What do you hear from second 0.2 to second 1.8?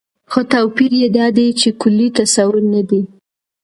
خو توپير يې دا دى، چې